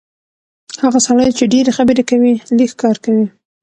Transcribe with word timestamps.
هغه 0.83 0.99
سړی 1.07 1.29
چې 1.37 1.43
ډېرې 1.53 1.71
خبرې 1.77 2.03
کوي، 2.09 2.33
لږ 2.57 2.71
کار 2.81 2.95
کوي. 3.03 3.25